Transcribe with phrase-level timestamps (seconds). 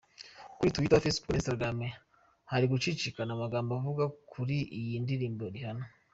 [0.57, 1.77] Kuri Twitter, Facebook na Instagram,
[2.51, 5.85] hari gucicikana amagambo avuga kuri iyi ndirimbo ‘Rihanna’.